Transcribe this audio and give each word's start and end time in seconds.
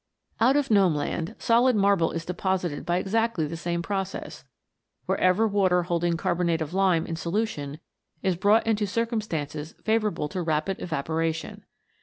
Out 0.39 0.55
of 0.55 0.71
Gnome 0.71 0.95
land, 0.95 1.35
solid 1.37 1.75
marble 1.75 2.09
is 2.11 2.25
deposited 2.25 2.87
by 2.87 2.97
exactly 2.97 3.45
the 3.45 3.55
same 3.55 3.83
process, 3.83 4.43
wherever 5.05 5.47
water 5.47 5.83
holding 5.83 6.17
carbonate 6.17 6.59
of 6.59 6.73
lime 6.73 7.05
in 7.05 7.15
solution 7.15 7.79
is 8.23 8.35
brought 8.35 8.65
into 8.65 8.87
cir 8.87 9.05
cumstances 9.05 9.75
favourable 9.85 10.27
to 10.29 10.41
rapid 10.41 10.81
evaporation. 10.81 11.65